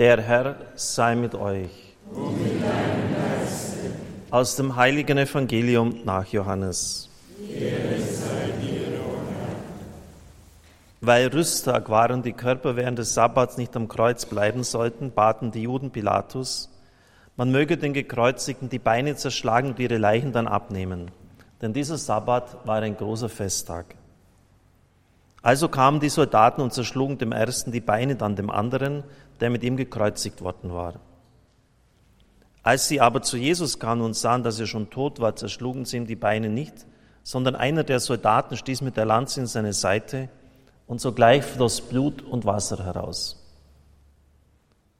Der 0.00 0.18
Herr 0.22 0.56
sei 0.76 1.14
mit 1.14 1.34
euch. 1.34 1.68
Aus 4.30 4.56
dem 4.56 4.74
heiligen 4.74 5.18
Evangelium 5.18 5.94
nach 6.06 6.26
Johannes. 6.28 7.10
Weil 11.02 11.26
Rüsttag 11.26 11.90
war 11.90 12.10
und 12.12 12.24
die 12.24 12.32
Körper 12.32 12.76
während 12.76 12.98
des 12.98 13.12
Sabbats 13.12 13.58
nicht 13.58 13.76
am 13.76 13.88
Kreuz 13.88 14.24
bleiben 14.24 14.64
sollten, 14.64 15.12
baten 15.12 15.50
die 15.50 15.64
Juden 15.64 15.90
Pilatus, 15.90 16.70
man 17.36 17.50
möge 17.50 17.76
den 17.76 17.92
Gekreuzigten 17.92 18.70
die 18.70 18.78
Beine 18.78 19.16
zerschlagen 19.16 19.68
und 19.68 19.78
ihre 19.80 19.98
Leichen 19.98 20.32
dann 20.32 20.48
abnehmen. 20.48 21.10
Denn 21.60 21.74
dieser 21.74 21.98
Sabbat 21.98 22.66
war 22.66 22.80
ein 22.80 22.96
großer 22.96 23.28
Festtag. 23.28 23.96
Also 25.42 25.68
kamen 25.68 26.00
die 26.00 26.10
Soldaten 26.10 26.60
und 26.60 26.72
zerschlugen 26.72 27.18
dem 27.18 27.32
ersten 27.32 27.72
die 27.72 27.80
Beine, 27.80 28.16
dann 28.16 28.36
dem 28.36 28.50
anderen, 28.50 29.04
der 29.40 29.50
mit 29.50 29.62
ihm 29.62 29.76
gekreuzigt 29.76 30.42
worden 30.42 30.72
war. 30.72 31.00
Als 32.62 32.88
sie 32.88 33.00
aber 33.00 33.22
zu 33.22 33.38
Jesus 33.38 33.78
kamen 33.78 34.02
und 34.02 34.14
sahen, 34.14 34.42
dass 34.42 34.60
er 34.60 34.66
schon 34.66 34.90
tot 34.90 35.18
war, 35.18 35.34
zerschlugen 35.34 35.86
sie 35.86 35.96
ihm 35.96 36.06
die 36.06 36.16
Beine 36.16 36.50
nicht, 36.50 36.86
sondern 37.22 37.56
einer 37.56 37.84
der 37.84 38.00
Soldaten 38.00 38.56
stieß 38.56 38.82
mit 38.82 38.98
der 38.98 39.06
Lanze 39.06 39.40
in 39.40 39.46
seine 39.46 39.72
Seite 39.72 40.28
und 40.86 41.00
sogleich 41.00 41.44
floss 41.44 41.80
Blut 41.80 42.20
und 42.20 42.44
Wasser 42.44 42.84
heraus. 42.84 43.36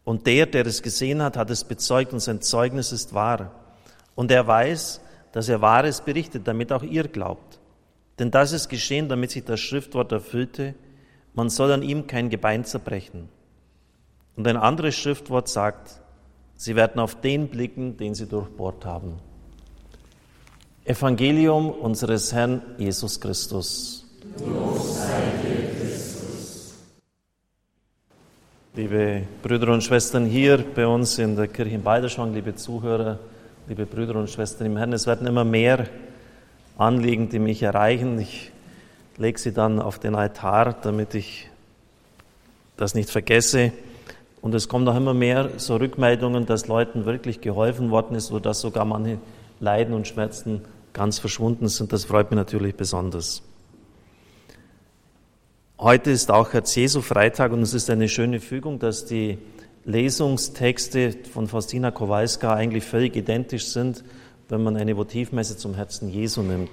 Und 0.05 0.27
der, 0.27 0.47
der 0.47 0.67
es 0.67 0.83
gesehen 0.83 1.23
hat, 1.23 1.37
hat 1.37 1.51
es 1.51 1.65
bezeugt 1.65 2.13
und 2.15 2.21
sein 2.21 2.41
Zeugnis 2.41 2.93
ist 2.93 3.13
wahr. 3.13 3.53
Und 4.15 4.31
er 4.31 4.47
weiß, 4.47 5.03
dass 5.33 5.49
er 5.49 5.61
Wahres 5.61 6.01
berichtet, 6.01 6.49
damit 6.49 6.73
auch 6.73 6.83
ihr 6.83 7.07
glaubt. 7.07 7.60
Denn 8.21 8.31
das 8.31 8.53
ist 8.53 8.69
geschehen, 8.69 9.09
damit 9.09 9.33
sich 9.33 9.45
das 9.45 9.59
Schriftwort 9.59 10.13
erfüllte, 10.13 10.75
man 11.35 11.51
soll 11.51 11.73
an 11.73 11.83
ihm 11.83 12.07
kein 12.07 12.31
Gebein 12.31 12.65
zerbrechen. 12.65 13.29
Und 14.37 14.47
ein 14.47 14.57
anderes 14.57 14.95
Schriftwort 14.95 15.49
sagt, 15.49 16.01
sie 16.55 16.77
werden 16.77 17.01
auf 17.01 17.21
den 17.21 17.49
blicken, 17.49 17.97
den 17.97 18.15
sie 18.15 18.27
durchbohrt 18.27 18.85
haben. 18.85 19.15
Evangelium 20.85 21.71
unseres 21.71 22.33
Herrn 22.33 22.63
Jesus 22.79 23.21
Christus. 23.21 24.07
Dir. 24.39 24.71
liebe 28.81 29.25
Brüder 29.43 29.73
und 29.73 29.83
Schwestern 29.83 30.27
hier 30.27 30.65
bei 30.75 30.87
uns 30.87 31.19
in 31.19 31.37
der 31.37 31.49
Kirche 31.49 31.75
in 31.75 31.83
Balderschwang, 31.83 32.33
liebe 32.33 32.55
Zuhörer, 32.55 33.19
liebe 33.67 33.85
Brüder 33.85 34.15
und 34.15 34.31
Schwestern 34.31 34.69
im 34.69 34.77
Herrn, 34.77 34.93
es 34.93 35.07
werden 35.07 35.27
immer 35.27 35.45
mehr 35.45 35.87
Anliegen, 36.81 37.29
die 37.29 37.39
mich 37.39 37.63
erreichen. 37.63 38.19
Ich 38.19 38.51
lege 39.19 39.39
sie 39.39 39.53
dann 39.53 39.81
auf 39.81 39.99
den 39.99 40.15
Altar, 40.15 40.73
damit 40.73 41.15
ich 41.15 41.49
das 42.77 42.95
nicht 42.95 43.11
vergesse. 43.11 43.73
Und 44.41 44.55
es 44.55 44.69
kommen 44.69 44.89
auch 44.89 44.97
immer 44.97 45.13
mehr 45.13 45.51
so 45.59 45.77
Rückmeldungen, 45.77 46.47
dass 46.47 46.67
Leuten 46.67 47.05
wirklich 47.05 47.43
geholfen 47.43 47.91
worden 47.91 48.17
ist 48.17 48.31
oder 48.31 48.41
dass 48.41 48.61
sogar 48.61 48.87
manche 48.87 49.19
Leiden 49.61 49.93
und 49.93 50.09
Schmerzen 50.09 50.63
ganz 50.95 51.19
verschwunden 51.19 51.69
sind. 51.69 51.93
Das 51.93 52.07
freut 52.07 52.31
mich 52.31 52.37
natürlich 52.37 52.75
besonders. 52.75 53.43
Heute 55.79 56.11
ist 56.11 56.31
auch 56.31 56.53
Herz 56.53 56.75
Jesu 56.75 57.03
Freitag 57.03 57.53
und 57.53 57.63
es 57.63 57.75
ist 57.75 57.91
eine 57.91 58.09
schöne 58.09 58.41
Fügung, 58.41 58.79
dass 58.79 59.05
die 59.05 59.39
Lesungstexte 59.85 61.15
von 61.33 61.47
Faustina 61.47 61.91
Kowalska 61.91 62.55
eigentlich 62.55 62.85
völlig 62.85 63.17
identisch 63.17 63.67
sind, 63.67 64.03
wenn 64.51 64.63
man 64.63 64.77
eine 64.77 64.97
Votivmesse 64.97 65.57
zum 65.57 65.75
Herzen 65.75 66.11
Jesu 66.11 66.43
nimmt. 66.43 66.71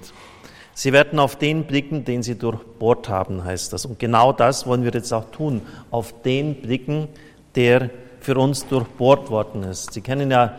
Sie 0.74 0.92
werden 0.92 1.18
auf 1.18 1.36
den 1.36 1.64
blicken, 1.64 2.04
den 2.04 2.22
sie 2.22 2.36
durchbohrt 2.36 3.08
haben, 3.08 3.44
heißt 3.44 3.72
das. 3.72 3.84
Und 3.84 3.98
genau 3.98 4.32
das 4.32 4.66
wollen 4.66 4.84
wir 4.84 4.92
jetzt 4.92 5.12
auch 5.12 5.30
tun. 5.30 5.62
Auf 5.90 6.22
den 6.22 6.60
blicken, 6.60 7.08
der 7.54 7.90
für 8.20 8.36
uns 8.36 8.66
durchbohrt 8.66 9.30
worden 9.30 9.64
ist. 9.64 9.92
Sie 9.92 10.00
kennen 10.00 10.30
ja 10.30 10.54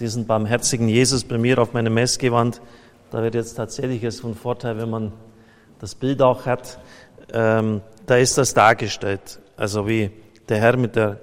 diesen 0.00 0.26
barmherzigen 0.26 0.88
Jesus 0.88 1.24
bei 1.24 1.38
mir 1.38 1.58
auf 1.58 1.72
meiner 1.72 1.90
Messgewand. 1.90 2.60
Da 3.10 3.22
wird 3.22 3.34
jetzt 3.34 3.54
tatsächlich 3.54 4.02
es 4.02 4.20
von 4.20 4.34
Vorteil, 4.34 4.76
wenn 4.76 4.90
man 4.90 5.12
das 5.78 5.94
Bild 5.94 6.20
auch 6.20 6.46
hat 6.46 6.78
ähm, 7.32 7.82
da 8.06 8.16
ist 8.16 8.38
das 8.38 8.54
dargestellt. 8.54 9.40
Also 9.56 9.86
wie 9.88 10.10
der 10.48 10.58
Herr 10.58 10.76
mit 10.76 10.96
der 10.96 11.20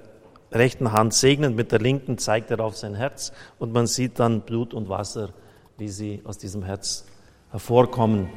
rechten 0.52 0.92
Hand 0.92 1.14
segnet, 1.14 1.54
mit 1.54 1.72
der 1.72 1.78
linken 1.78 2.18
zeigt 2.18 2.50
er 2.50 2.60
auf 2.60 2.76
sein 2.76 2.94
Herz 2.94 3.32
und 3.58 3.72
man 3.72 3.86
sieht 3.86 4.18
dann 4.18 4.42
Blut 4.42 4.74
und 4.74 4.88
Wasser, 4.88 5.30
wie 5.78 5.88
sie 5.88 6.20
aus 6.24 6.38
diesem 6.38 6.62
Herz 6.62 7.04
hervorkommen. 7.50 8.28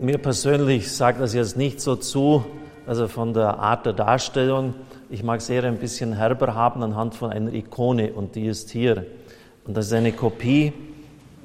Mir 0.00 0.18
persönlich 0.18 0.90
sagt 0.90 1.20
das 1.20 1.34
jetzt 1.34 1.56
nicht 1.56 1.80
so 1.80 1.96
zu, 1.96 2.44
also 2.86 3.08
von 3.08 3.34
der 3.34 3.58
Art 3.58 3.86
der 3.86 3.92
Darstellung. 3.92 4.74
Ich 5.10 5.22
mag 5.22 5.40
es 5.40 5.50
eher 5.50 5.64
ein 5.64 5.78
bisschen 5.78 6.14
herber 6.14 6.54
haben 6.54 6.82
anhand 6.82 7.14
von 7.14 7.30
einer 7.30 7.52
Ikone 7.52 8.12
und 8.12 8.34
die 8.34 8.46
ist 8.46 8.70
hier. 8.70 9.06
Und 9.66 9.76
das 9.76 9.86
ist 9.86 9.92
eine 9.92 10.12
Kopie. 10.12 10.72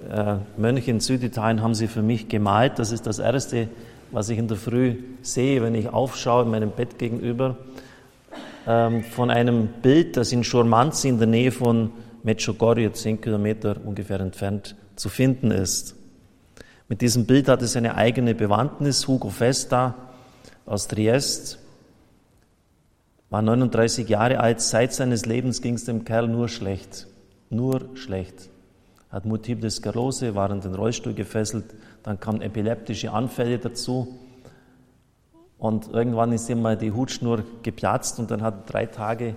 Äh, 0.10 0.38
Mönche 0.58 0.92
in 0.92 1.00
Süditalien 1.00 1.62
haben 1.62 1.76
sie 1.76 1.88
für 1.88 2.02
mich 2.02 2.30
gemalt. 2.30 2.80
Das 2.80 2.92
ist 2.92 3.06
das 3.08 3.20
erste 3.20 3.68
was 4.12 4.30
ich 4.30 4.38
in 4.38 4.48
der 4.48 4.58
Früh 4.58 4.96
sehe, 5.22 5.62
wenn 5.62 5.76
ich 5.76 5.90
aufschaue 5.90 6.44
in 6.44 6.52
meinem 6.52 6.72
Bett 6.72 6.98
gegenüber, 6.98 7.58
ähm, 8.68 9.04
von 9.04 9.30
einem 9.30 9.68
Bild, 9.82 10.18
das 10.18 10.32
in 10.32 10.44
Schurmanzi 10.44 11.10
in 11.10 11.18
der 11.18 11.28
Nähe 11.28 11.52
von 11.52 11.92
Medjugorje, 12.24 12.92
zehn 12.94 13.22
Kilometer 13.22 13.78
ungefähr 13.84 14.20
entfernt, 14.20 14.76
zu 14.96 15.10
finden 15.10 15.52
ist. 15.52 15.96
Mit 16.88 17.02
diesem 17.02 17.26
Bild 17.26 17.48
hat 17.48 17.62
es 17.62 17.76
eine 17.76 17.96
eigene 17.96 18.36
Bewandtnis. 18.36 19.08
Hugo 19.08 19.30
Festa 19.30 19.96
aus 20.66 20.88
Triest 20.88 21.60
war 23.30 23.42
39 23.42 24.08
Jahre 24.08 24.40
alt. 24.40 24.62
Seit 24.62 24.94
seines 24.94 25.26
Lebens 25.26 25.62
ging 25.62 25.76
es 25.76 25.86
dem 25.86 26.06
Kerl 26.06 26.28
nur 26.28 26.48
schlecht. 26.48 27.08
Nur 27.50 27.90
schlecht. 27.96 28.50
Hat 29.10 29.26
Multiple 29.26 29.70
Sklerose, 29.70 30.36
war 30.36 30.52
in 30.52 30.62
den 30.62 30.76
Rollstuhl 30.76 31.14
gefesselt, 31.14 31.66
dann 32.04 32.20
kamen 32.20 32.42
epileptische 32.42 33.12
Anfälle 33.12 33.58
dazu. 33.58 34.20
Und 35.58 35.92
irgendwann 35.92 36.32
ist 36.32 36.50
ihm 36.50 36.62
mal 36.62 36.78
die 36.78 36.92
Hutschnur 36.92 37.44
geplatzt 37.64 38.20
und 38.20 38.30
dann 38.32 38.42
hat 38.42 38.72
drei 38.72 38.86
Tage 38.86 39.36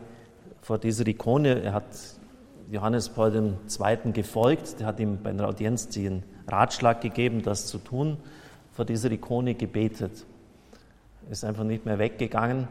vor 0.60 0.78
dieser 0.78 1.06
Ikone, 1.06 1.62
er 1.62 1.72
hat 1.72 1.84
Johannes 2.70 3.08
Paul 3.08 3.34
II. 3.34 4.12
gefolgt, 4.12 4.80
der 4.80 4.86
hat 4.88 5.00
ihm 5.00 5.22
bei 5.22 5.30
einer 5.30 5.48
Audienz 5.48 5.88
den 5.88 6.22
Ratschlag 6.46 7.00
gegeben, 7.00 7.42
das 7.42 7.66
zu 7.66 7.78
tun, 7.78 8.18
vor 8.72 8.84
dieser 8.84 9.10
Ikone 9.10 9.54
gebetet. 9.54 10.26
Ist 11.30 11.44
einfach 11.44 11.64
nicht 11.64 11.86
mehr 11.86 11.98
weggegangen. 11.98 12.68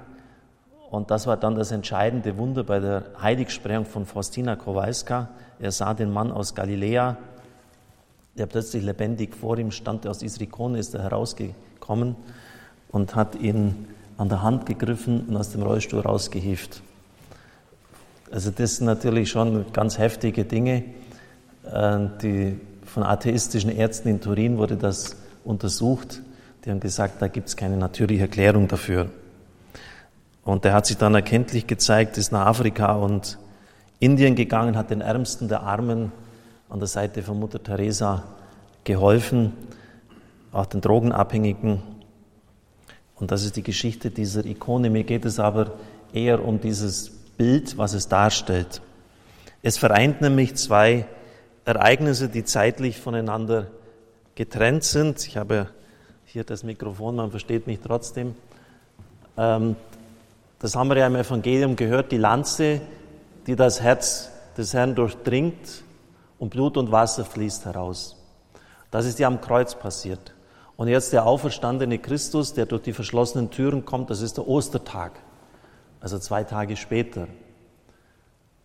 Und 0.90 1.12
das 1.12 1.28
war 1.28 1.38
dann 1.38 1.56
das 1.56 1.72
entscheidende 1.72 2.38
Wunder 2.38 2.64
bei 2.64 2.80
der 2.80 3.06
Heiligsprechung 3.22 3.86
von 3.86 4.06
Faustina 4.06 4.56
Kowalska. 4.56 5.30
Er 5.60 5.72
sah 5.72 5.94
den 5.94 6.12
Mann 6.12 6.32
aus 6.32 6.56
Galiläa, 6.56 7.18
der 8.38 8.46
plötzlich 8.46 8.84
lebendig 8.84 9.36
vor 9.36 9.58
ihm 9.58 9.72
stand, 9.72 10.06
aus 10.08 10.20
dieser 10.20 10.42
Ikone 10.42 10.78
ist 10.80 10.94
er 10.94 11.04
herausgekommen 11.04 12.16
und 12.98 13.16
hat 13.16 13.36
ihn 13.36 13.86
an 14.18 14.28
der 14.28 14.42
Hand 14.42 14.66
gegriffen 14.66 15.26
und 15.28 15.38
aus 15.38 15.52
dem 15.52 15.62
Rollstuhl 15.62 16.00
rausgehieft. 16.00 16.82
Also 18.32 18.50
das 18.50 18.78
sind 18.78 18.88
natürlich 18.88 19.30
schon 19.30 19.72
ganz 19.72 20.00
heftige 20.00 20.46
Dinge. 20.46 20.84
Äh, 21.72 22.00
die, 22.24 22.60
von 22.86 23.04
atheistischen 23.04 23.70
Ärzten 23.70 24.10
in 24.10 24.20
Turin 24.20 24.58
wurde 24.58 24.78
das 24.78 25.16
untersucht. 25.44 26.24
Die 26.66 26.72
haben 26.72 26.80
gesagt, 26.80 27.22
da 27.22 27.28
gibt 27.28 27.50
es 27.50 27.56
keine 27.56 27.78
natürliche 27.78 28.24
Erklärung 28.24 28.68
dafür. 28.68 29.12
Und 30.44 30.66
er 30.66 30.74
hat 30.74 30.88
sich 30.88 30.98
dann 30.98 31.14
erkenntlich 31.14 31.68
gezeigt, 31.68 32.18
ist 32.18 32.32
nach 32.32 32.48
Afrika 32.48 32.94
und 32.94 33.38
Indien 34.00 34.34
gegangen, 34.34 34.76
hat 34.76 34.90
den 34.90 35.02
Ärmsten 35.02 35.50
der 35.50 35.62
Armen 35.62 36.12
an 36.68 36.80
der 36.80 36.88
Seite 36.88 37.22
von 37.22 37.40
Mutter 37.40 37.62
Teresa 37.62 38.24
geholfen, 38.86 39.54
auch 40.52 40.66
den 40.66 40.82
Drogenabhängigen. 40.82 41.97
Und 43.20 43.32
das 43.32 43.44
ist 43.44 43.56
die 43.56 43.64
Geschichte 43.64 44.12
dieser 44.12 44.46
Ikone. 44.46 44.90
Mir 44.90 45.04
geht 45.04 45.26
es 45.26 45.40
aber 45.40 45.72
eher 46.14 46.44
um 46.44 46.62
dieses 46.62 47.10
Bild, 47.10 47.78
was 47.78 47.94
es 47.94 48.08
darstellt. 48.08 48.82
Es 49.62 49.78
vereint 49.78 50.22
nämlich 50.22 50.56
zwei 50.56 51.06
Ereignisse, 51.66 52.30
die 52.30 52.44
zeitlich 52.44 53.00
voneinander 53.00 53.68
getrennt 54.36 54.84
sind. 54.84 55.26
Ich 55.26 55.36
habe 55.36 55.68
hier 56.26 56.44
das 56.44 56.64
Mikrofon, 56.64 57.16
man 57.16 57.32
versteht 57.32 57.68
mich 57.68 57.80
trotzdem. 57.80 58.36
Ähm, 59.38 59.76
das 60.60 60.76
haben 60.76 60.90
wir 60.90 60.98
ja 60.98 61.08
im 61.08 61.16
Evangelium 61.16 61.76
gehört, 61.76 62.12
die 62.12 62.18
Lanze, 62.18 62.82
die 63.48 63.56
das 63.56 63.82
Herz 63.82 64.32
des 64.58 64.74
Herrn 64.74 64.96
durchdringt 64.96 65.84
und 66.40 66.50
Blut 66.50 66.78
und 66.78 66.92
Wasser 66.92 67.26
fließt 67.26 67.66
heraus. 67.66 68.16
Das 68.92 69.06
ist 69.06 69.20
ja 69.20 69.28
am 69.28 69.42
Kreuz 69.42 69.76
passiert. 69.76 70.34
Und 70.78 70.88
jetzt 70.88 71.12
der 71.12 71.26
auferstandene 71.26 71.98
Christus, 71.98 72.54
der 72.54 72.68
durch 72.68 72.84
die 72.84 72.94
verschlossenen 72.94 73.50
Türen 73.50 73.84
kommt, 73.84 74.12
das 74.12 74.22
ist 74.22 74.38
der 74.38 74.48
Ostertag, 74.48 75.14
also 76.00 76.20
zwei 76.20 76.44
Tage 76.44 76.78
später. 76.78 77.28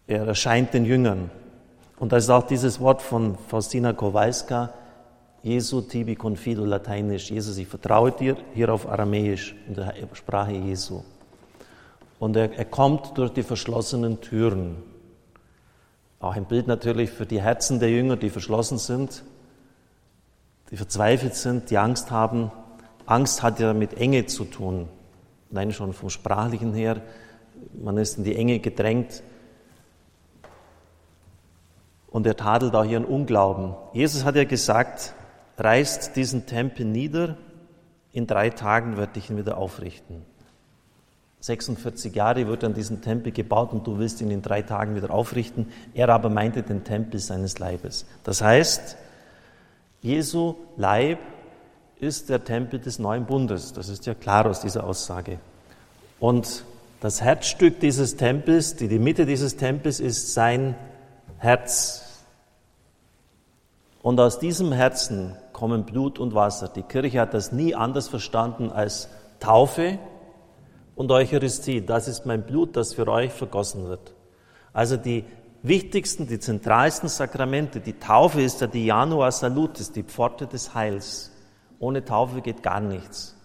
Er 0.07 0.27
erscheint 0.27 0.75
den 0.75 0.85
Jüngern. 0.85 1.31
Und 1.99 2.13
da 2.13 2.19
ist 2.19 2.29
auch 2.29 2.47
dieses 2.47 2.81
Wort 2.81 3.01
von 3.01 3.39
Faustina 3.49 3.95
Kowalska, 3.95 4.75
Jesu 5.43 5.81
tibi 5.81 6.15
confido 6.15 6.65
lateinisch, 6.65 7.31
Jesus, 7.31 7.57
ich 7.57 7.67
vertraue 7.67 8.13
dir, 8.13 8.37
hier 8.55 8.73
auf 8.73 8.89
Aramäisch, 8.89 9.57
in 9.67 9.75
der 9.75 9.95
Sprache 10.13 10.53
Jesu. 10.53 11.03
Und 12.21 12.37
er, 12.37 12.53
er 12.53 12.65
kommt 12.67 13.17
durch 13.19 13.33
die 13.33 13.43
verschlossenen 13.43 14.21
Türen. 14.21 14.77
Auch 16.21 16.37
ein 16.37 16.45
Bild 16.45 16.69
natürlich 16.69 17.11
für 17.11 17.27
die 17.27 17.41
Herzen 17.41 17.81
der 17.81 17.91
Jünger, 17.91 18.17
die 18.17 18.31
verschlossen 18.31 18.79
sind, 18.79 19.25
die 20.73 20.77
verzweifelt 20.79 21.35
sind, 21.35 21.71
die 21.71 21.77
Angst 21.77 22.11
haben. 22.11 22.51
Angst 23.05 23.43
hat 23.43 23.61
ja 23.61 23.75
mit 23.75 23.99
Enge 23.99 24.25
zu 24.25 24.47
tun. 24.47 24.89
Nein, 25.51 25.71
schon 25.71 25.93
vom 25.93 26.09
Sprachlichen 26.09 26.73
her. 26.73 27.03
Man 27.75 27.99
ist 27.99 28.17
in 28.17 28.25
die 28.25 28.35
Enge 28.35 28.59
gedrängt. 28.59 29.23
Und 32.09 32.27
er 32.27 32.37
tadelt 32.37 32.75
auch 32.75 32.87
ihren 32.87 33.05
Unglauben. 33.05 33.75
Jesus 33.93 34.25
hat 34.25 34.35
ja 34.35 34.45
gesagt, 34.45 35.13
reißt 35.59 36.17
diesen 36.17 36.47
Tempel 36.47 36.87
nieder, 36.87 37.37
in 38.13 38.27
drei 38.27 38.49
Tagen 38.49 38.97
werde 38.97 39.19
ich 39.19 39.29
ihn 39.29 39.37
wieder 39.37 39.59
aufrichten. 39.59 40.25
46 41.41 42.15
Jahre 42.15 42.47
wird 42.47 42.65
an 42.65 42.73
diesen 42.73 43.03
Tempel 43.03 43.33
gebaut 43.33 43.73
und 43.73 43.87
du 43.87 43.99
willst 43.99 44.23
ihn 44.23 44.31
in 44.31 44.41
drei 44.41 44.63
Tagen 44.63 44.95
wieder 44.95 45.11
aufrichten. 45.11 45.67
Er 45.93 46.09
aber 46.09 46.31
meinte 46.31 46.63
den 46.63 46.85
Tempel 46.85 47.21
seines 47.21 47.59
Leibes. 47.59 48.07
Das 48.25 48.41
heißt, 48.41 48.97
Jesu 50.03 50.57
Leib 50.77 51.21
ist 52.01 52.29
der 52.29 52.43
Tempel 52.43 52.81
des 52.81 52.99
neuen 52.99 53.25
Bundes. 53.25 53.73
Das 53.73 53.89
ist 53.89 54.05
ja 54.05 54.15
klar 54.15 54.47
aus 54.47 54.61
dieser 54.61 54.85
Aussage. 54.85 55.39
Und 56.19 56.65
das 57.01 57.21
Herzstück 57.21 57.79
dieses 57.79 58.17
Tempels, 58.17 58.75
die, 58.75 58.89
die 58.89 58.99
Mitte 58.99 59.27
dieses 59.27 59.57
Tempels 59.57 60.01
ist 60.01 60.35
sein 60.35 60.75
Herz. 61.39 62.25
Und 64.03 64.19
aus 64.19 64.41
diesem 64.41 64.73
Herzen 64.73 65.37
kommen 65.53 65.85
Blut 65.85 66.19
und 66.19 66.35
Wasser. 66.35 66.67
Die 66.67 66.83
Kirche 66.83 67.21
hat 67.21 67.33
das 67.33 67.53
nie 67.53 67.77
anders 67.77 68.09
verstanden 68.09 68.71
als 68.71 69.09
Taufe 69.39 70.01
und 70.97 71.13
Eucharistie. 71.13 71.81
Das 71.81 72.09
ist 72.09 72.27
mein 72.27 72.43
Blut, 72.43 72.77
das 72.77 72.95
für 72.95 73.07
euch 73.07 73.33
vergossen 73.33 73.89
wird. 73.89 74.13
Also 74.73 74.97
die 74.97 75.25
wichtigsten, 75.63 76.27
die 76.27 76.39
zentralsten 76.39 77.09
Sakramente. 77.09 77.81
Die 77.81 77.99
Taufe 77.99 78.43
ist 78.43 78.61
ja 78.61 78.67
die 78.67 78.87
Janua 78.87 79.31
Salutis, 79.31 79.93
die 79.93 80.03
Pforte 80.03 80.47
des 80.47 80.75
Heils. 80.75 81.31
Ohne 81.79 82.05
Taufe 82.05 82.43
geht 82.43 82.63
gar 82.63 82.81
nichts. 82.81 83.37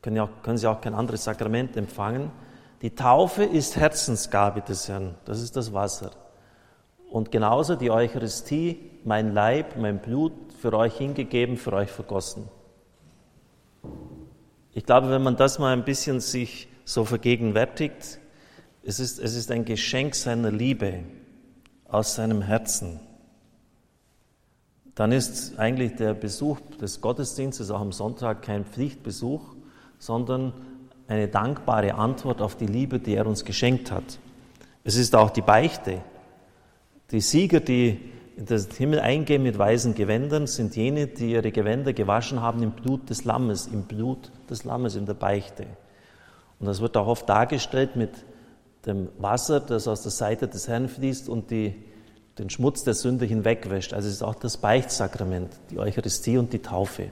Können, 0.00 0.16
ja 0.16 0.28
können 0.42 0.58
Sie 0.58 0.66
auch 0.66 0.80
kein 0.80 0.94
anderes 0.94 1.24
Sakrament 1.24 1.76
empfangen. 1.76 2.30
Die 2.82 2.94
Taufe 2.94 3.44
ist 3.44 3.76
Herzensgabe 3.76 4.62
des 4.62 4.88
Herrn. 4.88 5.14
Das 5.24 5.40
ist 5.40 5.56
das 5.56 5.72
Wasser. 5.72 6.10
Und 7.10 7.30
genauso 7.30 7.76
die 7.76 7.90
Eucharistie, 7.90 8.90
mein 9.04 9.32
Leib, 9.32 9.76
mein 9.76 10.00
Blut, 10.00 10.32
für 10.60 10.72
euch 10.72 10.96
hingegeben, 10.96 11.56
für 11.56 11.72
euch 11.72 11.90
vergossen. 11.90 12.48
Ich 14.72 14.86
glaube, 14.86 15.10
wenn 15.10 15.22
man 15.22 15.36
das 15.36 15.58
mal 15.58 15.72
ein 15.72 15.84
bisschen 15.84 16.20
sich 16.20 16.68
so 16.84 17.04
vergegenwärtigt, 17.04 18.18
es 18.82 18.98
ist, 18.98 19.18
es 19.18 19.36
ist 19.36 19.50
ein 19.50 19.64
Geschenk 19.64 20.14
seiner 20.14 20.50
Liebe 20.50 21.04
aus 21.92 22.14
seinem 22.14 22.42
Herzen. 22.42 23.00
Dann 24.94 25.12
ist 25.12 25.58
eigentlich 25.58 25.94
der 25.94 26.14
Besuch 26.14 26.58
des 26.80 27.00
Gottesdienstes 27.00 27.70
auch 27.70 27.80
am 27.80 27.92
Sonntag 27.92 28.42
kein 28.42 28.64
Pflichtbesuch, 28.64 29.42
sondern 29.98 30.52
eine 31.06 31.28
dankbare 31.28 31.94
Antwort 31.94 32.40
auf 32.42 32.56
die 32.56 32.66
Liebe, 32.66 32.98
die 32.98 33.14
er 33.14 33.26
uns 33.26 33.44
geschenkt 33.44 33.90
hat. 33.90 34.18
Es 34.84 34.96
ist 34.96 35.14
auch 35.14 35.30
die 35.30 35.42
Beichte. 35.42 36.02
Die 37.10 37.20
Sieger, 37.20 37.60
die 37.60 38.00
in 38.36 38.46
den 38.46 38.66
Himmel 38.76 39.00
eingehen 39.00 39.42
mit 39.42 39.58
weißen 39.58 39.94
Gewändern, 39.94 40.46
sind 40.46 40.74
jene, 40.74 41.06
die 41.06 41.32
ihre 41.32 41.52
Gewänder 41.52 41.92
gewaschen 41.92 42.40
haben 42.40 42.62
im 42.62 42.72
Blut 42.72 43.10
des 43.10 43.24
Lammes, 43.24 43.66
im 43.66 43.82
Blut 43.82 44.30
des 44.48 44.64
Lammes, 44.64 44.96
in 44.96 45.06
der 45.06 45.14
Beichte. 45.14 45.66
Und 46.58 46.66
das 46.66 46.80
wird 46.80 46.96
auch 46.96 47.06
oft 47.06 47.28
dargestellt 47.28 47.96
mit 47.96 48.10
dem 48.86 49.08
Wasser, 49.18 49.60
das 49.60 49.86
aus 49.88 50.02
der 50.02 50.10
Seite 50.10 50.48
des 50.48 50.68
Herrn 50.68 50.88
fließt 50.88 51.28
und 51.28 51.50
die, 51.50 51.74
den 52.38 52.50
Schmutz 52.50 52.82
der 52.82 52.94
Sünde 52.94 53.24
hinwegwäscht. 53.24 53.92
Also 53.92 54.08
es 54.08 54.14
ist 54.14 54.22
auch 54.22 54.34
das 54.34 54.56
Beichtsakrament, 54.56 55.52
die 55.70 55.78
Eucharistie 55.78 56.38
und 56.38 56.52
die 56.52 56.60
Taufe. 56.60 57.10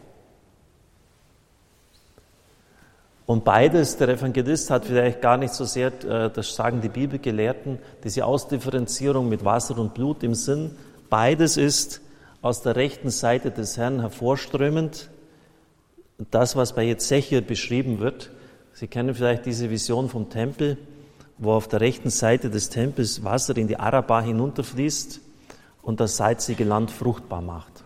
Und 3.27 3.45
beides, 3.45 3.97
der 3.97 4.09
Evangelist 4.09 4.71
hat 4.71 4.87
vielleicht 4.87 5.23
gar 5.23 5.37
nicht 5.37 5.55
so 5.55 5.65
sehr, 5.65 5.93
äh, 6.05 6.31
das 6.31 6.55
sagen 6.55 6.81
die 6.81 6.89
Bibelgelehrten, 6.89 7.79
diese 8.03 8.25
Ausdifferenzierung 8.25 9.29
mit 9.29 9.45
Wasser 9.45 9.79
und 9.79 9.95
Blut 9.95 10.25
im 10.25 10.35
Sinn, 10.35 10.73
beides 11.09 11.57
ist 11.57 12.01
aus 12.43 12.63
der 12.63 12.75
rechten 12.75 13.11
Seite 13.11 13.53
des 13.53 13.77
Herrn 13.77 14.01
hervorströmend. 14.01 15.11
Das, 16.33 16.57
was 16.57 16.75
bei 16.75 16.87
Ezechiel 16.89 17.43
beschrieben 17.43 18.01
wird, 18.01 18.31
Sie 18.73 18.89
kennen 18.89 19.15
vielleicht 19.15 19.47
diese 19.47 19.69
Vision 19.69 20.09
vom 20.09 20.31
Tempel, 20.31 20.79
wo 21.41 21.53
auf 21.53 21.67
der 21.67 21.81
rechten 21.81 22.11
Seite 22.11 22.51
des 22.51 22.69
Tempels 22.69 23.25
Wasser 23.25 23.57
in 23.57 23.67
die 23.67 23.79
Araba 23.79 24.23
hinunterfließt 24.23 25.21
und 25.83 25.99
das 25.99 26.17
salzige 26.17 26.63
Land 26.65 26.93
fruchtbar 26.93 27.43
macht. 27.43 27.83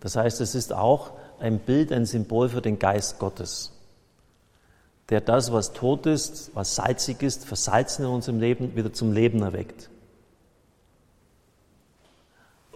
Das 0.00 0.16
heißt, 0.16 0.40
es 0.40 0.54
ist 0.54 0.72
auch 0.72 1.12
ein 1.38 1.60
Bild, 1.60 1.92
ein 1.92 2.06
Symbol 2.06 2.48
für 2.48 2.62
den 2.62 2.78
Geist 2.78 3.18
Gottes 3.18 3.76
der 5.08 5.20
das, 5.20 5.52
was 5.52 5.72
tot 5.72 6.06
ist, 6.06 6.50
was 6.54 6.74
salzig 6.74 7.22
ist, 7.22 7.46
versalzen 7.46 8.04
in 8.04 8.10
unserem 8.10 8.40
Leben, 8.40 8.74
wieder 8.74 8.92
zum 8.92 9.12
Leben 9.12 9.42
erweckt. 9.42 9.88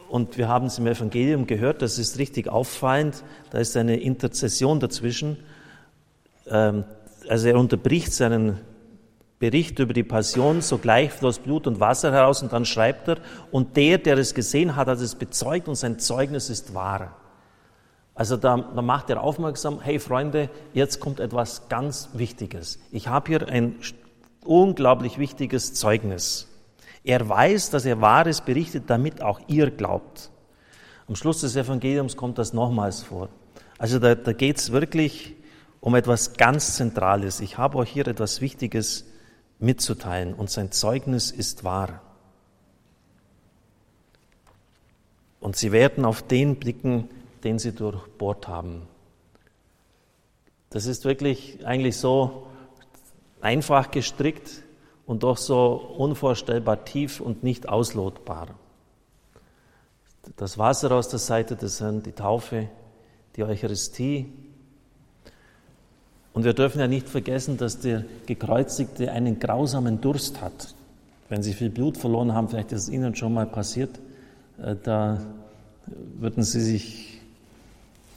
Und 0.09 0.39
wir 0.39 0.49
haben 0.49 0.67
es 0.67 0.79
im 0.79 0.87
Evangelium 0.87 1.47
gehört, 1.47 1.83
das 1.83 1.99
ist 1.99 2.19
richtig 2.19 2.49
auffallend, 2.49 3.23
da 3.51 3.59
ist 3.59 3.77
eine 3.77 3.97
Interzession 3.97 4.81
dazwischen. 4.81 5.39
Ähm, 6.47 6.85
also 7.29 7.49
er 7.49 7.59
unterbricht 7.59 8.13
seinen 8.13 8.59
Bericht 9.41 9.79
über 9.79 9.95
die 9.95 10.05
Passion, 10.05 10.61
sogleich 10.61 11.13
floss 11.13 11.39
Blut 11.39 11.67
und 11.67 11.81
Wasser 11.81 12.13
heraus 12.13 12.43
und 12.43 12.53
dann 12.53 12.67
schreibt 12.67 13.09
er, 13.09 13.17
und 13.51 13.75
der, 13.75 13.97
der 13.97 14.19
es 14.19 14.35
gesehen 14.35 14.77
hat, 14.77 14.87
hat 14.87 15.01
es 15.01 15.15
bezeugt 15.15 15.67
und 15.67 15.77
sein 15.77 15.99
Zeugnis 15.99 16.51
ist 16.51 16.75
wahr. 16.75 17.17
Also 18.15 18.37
da, 18.37 18.59
da 18.59 18.83
macht 18.83 19.09
er 19.09 19.23
aufmerksam, 19.23 19.81
hey 19.81 19.99
Freunde, 19.99 20.51
jetzt 20.75 21.01
kommt 21.01 21.21
etwas 21.21 21.71
ganz 21.71 22.11
Wichtiges. 22.13 22.79
Ich 22.93 23.09
habe 23.09 23.29
hier 23.29 23.49
ein 23.49 23.77
unglaublich 24.45 25.17
wichtiges 25.17 25.73
Zeugnis. 25.73 26.47
Er 27.03 27.27
weiß, 27.27 27.71
dass 27.71 27.87
er 27.87 28.03
Wahres 28.03 28.43
berichtet, 28.43 28.85
damit 28.89 29.23
auch 29.23 29.41
ihr 29.49 29.71
glaubt. 29.71 30.31
Am 31.09 31.17
Schluss 31.17 31.41
des 31.41 31.57
Evangeliums 31.57 32.15
kommt 32.15 32.37
das 32.37 32.53
nochmals 32.53 33.01
vor. 33.01 33.31
Also 33.79 33.99
da, 33.99 34.15
da 34.15 34.35
geht 34.35 34.59
es 34.59 34.71
wirklich 34.71 35.35
um 35.81 35.95
etwas 35.95 36.35
ganz 36.35 36.77
Zentrales. 36.77 37.41
Ich 37.41 37.57
habe 37.57 37.79
euch 37.79 37.89
hier 37.89 38.07
etwas 38.07 38.43
Wichtiges 38.43 39.07
mitzuteilen 39.61 40.35
und 40.35 40.51
sein 40.51 40.73
Zeugnis 40.73 41.31
ist 41.31 41.65
wahr. 41.65 42.03
Und 45.41 45.57
sie 45.57 45.73
werden 45.73 46.05
auf 46.05 46.23
den 46.23 46.57
blicken, 46.57 47.09
den 47.45 47.59
sie 47.59 47.73
durchbohrt 47.73 48.49
haben. 48.49 48.89
Das 50.71 50.87
ist 50.87 51.05
wirklich 51.05 51.67
eigentlich 51.67 51.97
so 51.97 52.47
einfach 53.41 53.91
gestrickt 53.91 54.63
und 55.07 55.23
doch 55.23 55.37
so 55.37 55.75
unvorstellbar 55.75 56.85
tief 56.85 57.21
und 57.21 57.43
nicht 57.43 57.69
auslotbar. 57.69 58.49
Das 60.37 60.59
Wasser 60.59 60.93
aus 60.93 61.09
der 61.09 61.19
Seite 61.19 61.57
des 61.57 61.81
Herrn, 61.81 62.03
die 62.03 62.13
Taufe, 62.13 62.69
die 63.37 63.43
Eucharistie. 63.43 64.33
Und 66.41 66.45
wir 66.47 66.55
dürfen 66.55 66.81
ja 66.81 66.89
nicht 66.89 67.07
vergessen, 67.07 67.59
dass 67.59 67.81
der 67.81 68.03
Gekreuzigte 68.25 69.13
einen 69.13 69.39
grausamen 69.39 70.01
Durst 70.01 70.41
hat. 70.41 70.75
Wenn 71.29 71.43
Sie 71.43 71.53
viel 71.53 71.69
Blut 71.69 71.99
verloren 71.99 72.33
haben, 72.33 72.49
vielleicht 72.49 72.73
ist 72.73 72.85
es 72.85 72.89
Ihnen 72.89 73.15
schon 73.15 73.35
mal 73.35 73.45
passiert, 73.45 73.91
äh, 74.57 74.75
da 74.83 75.21
würden 76.19 76.43
Sie 76.43 76.63
sich 76.63 77.21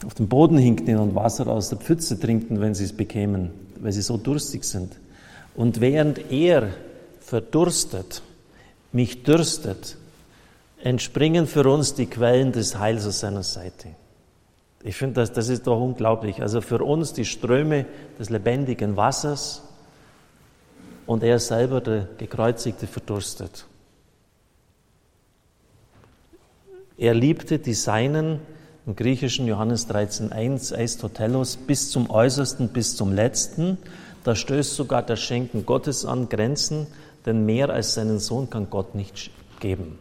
auf 0.05 0.13
den 0.13 0.29
Boden 0.29 0.57
hinknien 0.57 0.99
und 0.99 1.15
Wasser 1.15 1.47
aus 1.47 1.67
der 1.67 1.79
Pfütze 1.79 2.17
trinken, 2.17 2.61
wenn 2.61 2.73
sie 2.73 2.85
es 2.85 2.93
bekämen, 2.93 3.51
weil 3.81 3.91
sie 3.91 4.01
so 4.01 4.15
durstig 4.15 4.63
sind. 4.63 4.93
Und 5.53 5.81
während 5.81 6.31
er 6.31 6.69
verdurstet, 7.19 8.21
mich 8.93 9.23
dürstet, 9.23 9.97
entspringen 10.81 11.45
für 11.45 11.69
uns 11.69 11.93
die 11.93 12.05
Quellen 12.05 12.53
des 12.53 12.79
Heils 12.79 13.05
aus 13.05 13.19
seiner 13.19 13.43
Seite. 13.43 13.89
Ich 14.83 14.97
finde, 14.97 15.21
das, 15.21 15.31
das 15.31 15.47
ist 15.47 15.65
doch 15.65 15.79
unglaublich. 15.79 16.41
Also 16.41 16.59
für 16.59 16.83
uns 16.83 17.13
die 17.13 17.25
Ströme 17.25 17.85
des 18.19 18.29
lebendigen 18.29 18.97
Wassers 18.97 19.63
und 21.05 21.23
er 21.23 21.39
selber, 21.39 21.79
der 21.79 22.07
Gekreuzigte, 22.17 22.85
verdurstet. 22.87 23.65
Er 26.97 27.13
liebte 27.13 27.59
die 27.59 27.73
Seinen, 27.73 28.39
im 28.85 28.97
griechischen 28.97 29.47
Johannes 29.47 29.89
13,1 29.89 30.73
Aristotelos 30.73 31.55
bis 31.55 31.89
zum 31.89 32.09
Äußersten, 32.09 32.67
bis 32.67 32.97
zum 32.97 33.13
Letzten. 33.13 33.77
Da 34.25 34.35
stößt 34.35 34.75
sogar 34.75 35.01
das 35.01 35.21
Schenken 35.21 35.65
Gottes 35.65 36.05
an 36.05 36.27
Grenzen, 36.27 36.87
denn 37.25 37.45
mehr 37.45 37.69
als 37.69 37.93
seinen 37.93 38.19
Sohn 38.19 38.49
kann 38.49 38.69
Gott 38.69 38.93
nicht 38.93 39.31
geben. 39.61 39.99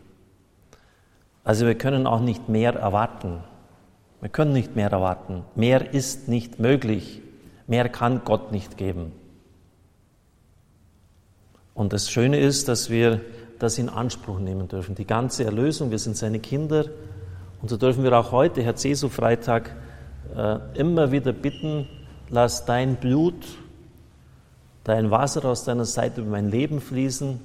Also 1.45 1.67
wir 1.67 1.77
können 1.77 2.09
auch 2.09 2.21
nicht 2.21 2.49
mehr 2.49 2.75
erwarten. 2.75 3.45
Wir 4.23 4.29
können 4.29 4.53
nicht 4.53 4.77
mehr 4.77 4.89
erwarten. 4.89 5.43
Mehr 5.57 5.93
ist 5.93 6.29
nicht 6.29 6.61
möglich. 6.61 7.21
Mehr 7.67 7.89
kann 7.89 8.23
Gott 8.25 8.53
nicht 8.53 8.77
geben. 8.77 9.11
Und 11.75 11.93
das 11.93 12.09
Schöne 12.09 12.39
ist, 12.39 12.69
dass 12.69 12.89
wir 12.89 13.21
das 13.59 13.79
in 13.79 13.89
Anspruch 13.89 14.39
nehmen 14.39 14.69
dürfen. 14.69 14.95
Die 14.95 15.09
ganze 15.09 15.45
Erlösung, 15.45 15.91
wir 15.91 15.99
sind 15.99 16.17
seine 16.17 16.39
Kinder. 16.39 16.85
Und 17.61 17.69
so 17.69 17.77
dürfen 17.77 18.05
wir 18.05 18.17
auch 18.17 18.31
heute, 18.31 18.63
Herr 18.63 18.77
Jesu 18.77 19.09
Freitag, 19.09 19.75
äh, 20.37 20.59
immer 20.75 21.11
wieder 21.11 21.33
bitten, 21.33 21.89
lass 22.31 22.65
dein 22.65 22.95
Blut, 22.95 23.45
dein 24.85 25.11
Wasser 25.11 25.45
aus 25.47 25.65
deiner 25.65 25.85
Seite 25.85 26.21
über 26.21 26.31
mein 26.31 26.49
Leben 26.49 26.81
fließen, 26.81 27.41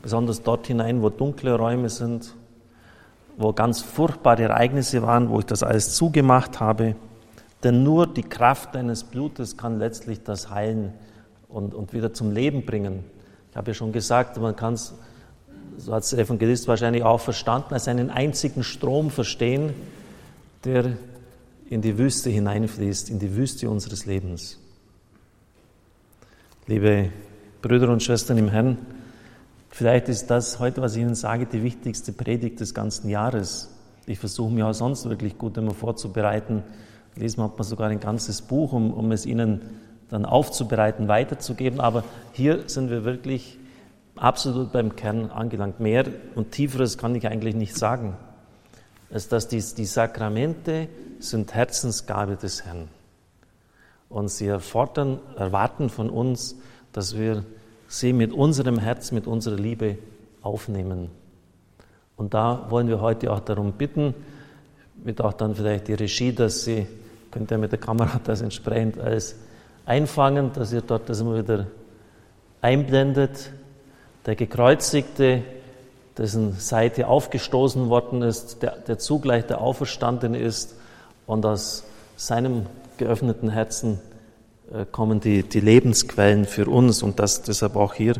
besonders 0.00 0.42
dort 0.42 0.68
hinein, 0.68 1.02
wo 1.02 1.10
dunkle 1.10 1.54
Räume 1.54 1.90
sind, 1.90 2.34
wo 3.38 3.52
ganz 3.52 3.80
furchtbare 3.80 4.42
Ereignisse 4.42 5.00
waren, 5.02 5.30
wo 5.30 5.38
ich 5.38 5.46
das 5.46 5.62
alles 5.62 5.94
zugemacht 5.94 6.58
habe. 6.58 6.96
Denn 7.62 7.84
nur 7.84 8.06
die 8.06 8.24
Kraft 8.24 8.74
deines 8.74 9.04
Blutes 9.04 9.56
kann 9.56 9.78
letztlich 9.78 10.22
das 10.24 10.50
heilen 10.50 10.92
und, 11.48 11.72
und 11.72 11.92
wieder 11.92 12.12
zum 12.12 12.32
Leben 12.32 12.66
bringen. 12.66 13.04
Ich 13.50 13.56
habe 13.56 13.70
ja 13.70 13.74
schon 13.74 13.92
gesagt, 13.92 14.36
man 14.38 14.56
kann 14.56 14.74
es, 14.74 14.92
so 15.76 15.94
hat 15.94 16.02
es 16.02 16.10
der 16.10 16.18
Evangelist 16.18 16.66
wahrscheinlich 16.66 17.04
auch 17.04 17.20
verstanden, 17.20 17.74
als 17.74 17.86
einen 17.86 18.10
einzigen 18.10 18.64
Strom 18.64 19.10
verstehen, 19.10 19.72
der 20.64 20.96
in 21.70 21.80
die 21.80 21.96
Wüste 21.96 22.30
hineinfließt, 22.30 23.08
in 23.08 23.20
die 23.20 23.36
Wüste 23.36 23.70
unseres 23.70 24.04
Lebens. 24.04 24.58
Liebe 26.66 27.10
Brüder 27.62 27.88
und 27.88 28.02
Schwestern 28.02 28.38
im 28.38 28.48
Herrn, 28.48 28.78
vielleicht 29.70 30.08
ist 30.08 30.28
das 30.28 30.58
heute, 30.58 30.80
was 30.82 30.96
ich 30.96 31.02
Ihnen 31.02 31.14
sage, 31.14 31.46
die 31.46 31.62
wichtigste 31.62 32.12
Predigt 32.12 32.60
des 32.60 32.74
ganzen 32.74 33.08
Jahres. 33.08 33.70
Ich 34.06 34.18
versuche 34.18 34.52
mich 34.52 34.64
auch 34.64 34.72
sonst 34.72 35.08
wirklich 35.08 35.38
gut 35.38 35.56
immer 35.56 35.74
vorzubereiten. 35.74 36.62
Lesen 37.14 37.42
hat 37.42 37.58
man 37.58 37.64
sogar 37.64 37.88
ein 37.88 38.00
ganzes 38.00 38.42
Buch, 38.42 38.72
um, 38.72 38.92
um 38.92 39.12
es 39.12 39.26
Ihnen 39.26 39.60
dann 40.08 40.24
aufzubereiten, 40.24 41.08
weiterzugeben. 41.08 41.80
Aber 41.80 42.04
hier 42.32 42.68
sind 42.68 42.90
wir 42.90 43.04
wirklich 43.04 43.58
absolut 44.16 44.72
beim 44.72 44.96
Kern 44.96 45.30
angelangt. 45.30 45.80
Mehr 45.80 46.06
und 46.34 46.52
tieferes 46.52 46.98
kann 46.98 47.14
ich 47.14 47.26
eigentlich 47.26 47.54
nicht 47.54 47.76
sagen, 47.76 48.16
als 49.10 49.28
dass 49.28 49.48
die, 49.48 49.62
die 49.76 49.84
Sakramente 49.84 50.88
sind 51.18 51.54
Herzensgabe 51.54 52.36
des 52.36 52.64
Herrn. 52.64 52.88
Und 54.08 54.28
sie 54.28 54.46
erfordern, 54.46 55.20
erwarten 55.36 55.90
von 55.90 56.08
uns, 56.08 56.56
dass 56.92 57.16
wir 57.16 57.44
sie 57.88 58.12
mit 58.12 58.32
unserem 58.32 58.78
Herz, 58.78 59.10
mit 59.10 59.26
unserer 59.26 59.56
Liebe 59.56 59.98
aufnehmen. 60.42 61.10
Und 62.16 62.34
da 62.34 62.66
wollen 62.68 62.88
wir 62.88 63.00
heute 63.00 63.32
auch 63.32 63.40
darum 63.40 63.72
bitten, 63.72 64.14
mit 65.02 65.20
auch 65.20 65.32
dann 65.32 65.54
vielleicht 65.54 65.88
die 65.88 65.94
Regie, 65.94 66.32
dass 66.32 66.64
sie, 66.64 66.86
könnt 67.30 67.50
ihr 67.50 67.58
mit 67.58 67.72
der 67.72 67.78
Kamera 67.78 68.20
das 68.24 68.42
entsprechend 68.42 69.00
als 69.00 69.36
einfangen, 69.86 70.52
dass 70.52 70.72
ihr 70.72 70.82
dort 70.82 71.08
das 71.08 71.20
immer 71.20 71.38
wieder 71.38 71.66
einblendet. 72.60 73.50
Der 74.26 74.36
Gekreuzigte, 74.36 75.42
dessen 76.18 76.52
Seite 76.54 77.06
aufgestoßen 77.06 77.88
worden 77.88 78.22
ist, 78.22 78.62
der, 78.62 78.72
der 78.72 78.98
zugleich 78.98 79.46
der 79.46 79.60
Auferstandene 79.60 80.38
ist 80.38 80.74
und 81.26 81.46
aus 81.46 81.84
seinem 82.16 82.66
geöffneten 82.98 83.48
Herzen 83.48 84.00
kommen 84.92 85.20
die, 85.20 85.42
die 85.42 85.60
Lebensquellen 85.60 86.44
für 86.44 86.66
uns 86.66 87.02
und 87.02 87.18
das 87.18 87.42
deshalb 87.42 87.76
auch 87.76 87.94
hier 87.94 88.14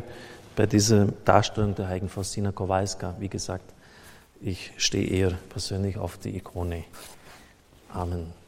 bei 0.55 0.65
dieser 0.65 1.05
Darstellung 1.25 1.75
der 1.75 1.87
heiligen 1.87 2.09
Faustina 2.09 2.51
Kowalska. 2.51 3.15
Wie 3.19 3.29
gesagt, 3.29 3.73
ich 4.41 4.71
stehe 4.77 5.07
eher 5.07 5.31
persönlich 5.49 5.97
auf 5.97 6.17
die 6.17 6.35
Ikone. 6.35 6.85
Amen. 7.93 8.38